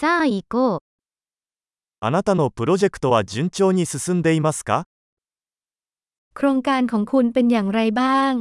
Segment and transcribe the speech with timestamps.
[0.00, 0.78] さあ行こう。
[2.00, 4.84] あなたのプロジェクトは順調に進んでいますか
[6.32, 8.34] โครงการของคุณเป็นอย่างไรบ้าง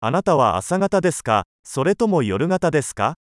[0.00, 3.14] あなたは朝方ですかそれとも夜型ですか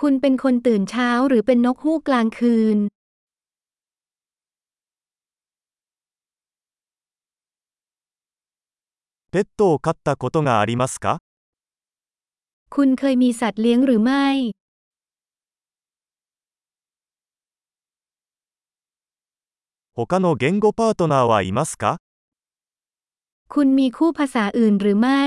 [0.00, 2.78] คุณเป็นคนตื่นเช้าหรือเป็นนกฮูกกลางคืน
[9.31, 11.19] ペットを飼ったことがありますか
[12.69, 14.27] คุณเคยมีสัตว์เลี้ยงหรือไม่
[19.97, 21.97] 他の言語パートナーはいますか
[23.53, 25.23] คุณมีคู่ภาษาอื่นหรือไม่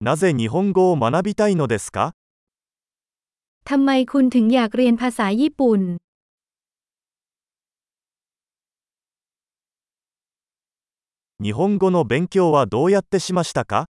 [0.00, 2.12] なぜ日本語を学びたいのですか
[3.68, 5.80] ทำไมคุณถึงอยากเรียนภาษาญี่ปุ่น
[11.40, 13.86] 日本語の勉強はどうやってしましたか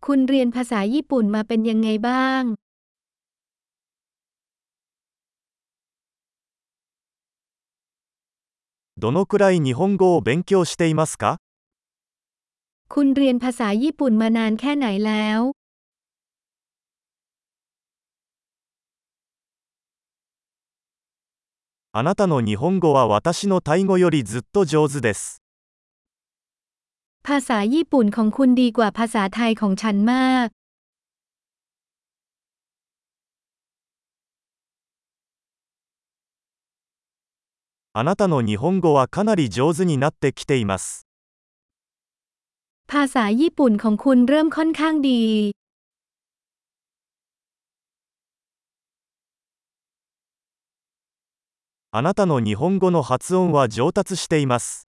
[0.00, 2.42] คุณเรียนภาษาญี่ปุ่นมาเป็นยังไงบ้าง
[8.96, 11.38] どのくらい日本語を勉強していますか
[12.88, 15.40] คุณเรียนภาษาญี่ปุ่นมานานแค่ไหนแล้ว
[21.92, 25.39] あなたの日本語は私のタイ語よりずっと上手です。
[27.26, 30.48] ภาษาญี่ปุ่นของคุณดีกว่าภาษาไทยของฉันมาก
[37.98, 41.06] あなたの日本語はかなり上手になってきています。
[42.92, 45.22] ภาษาญี่ปุ่นของคุณเริ่มค่อนข้างดี
[51.90, 54.86] あなたの日本語の発音は上達しています。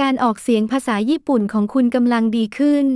[0.00, 2.86] การออกเสียงภาษาญี่ปุ่นของคุณกำลังดีขึ้น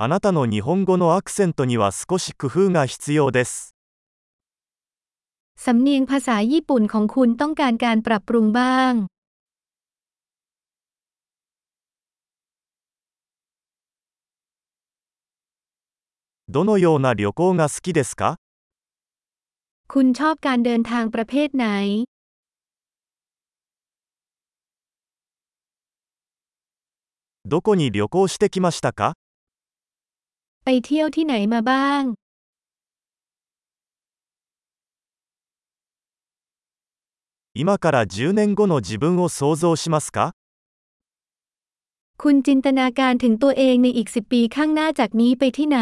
[0.00, 3.74] あなたの日本語のアクセントには少し工夫が必要です。
[5.56, 8.92] สำเนียงภาษาญี่ปุ่นของคุณต้องการการปรับปรุงบ้าง
[16.48, 18.38] どのような旅行が好きですか
[19.94, 21.66] คุณชอบการเดินทางประเภทไหน
[27.50, 29.14] どこに旅行してきましたか
[30.64, 32.02] ไปเที่ยวที่ไหนมาบ้าง
[37.54, 40.32] 今から10年後の自分を想像しますか
[42.22, 45.80] คุณจินตนาการถึงตัวเองในอีกสิบปีข้างหน้าจากนี้ไปที่ไหน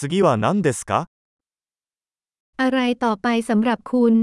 [0.00, 1.08] 次は何ですか
[2.56, 4.14] อะไรต่อไปสำหรับคุณ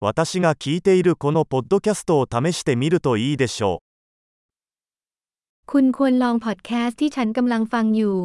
[0.00, 3.88] 私が聞いているこのポッドキャストを試してみるといいでしょう。
[5.66, 8.16] คุณควรลองพอดแคสต์ที่ฉันกำลังฟังอยู่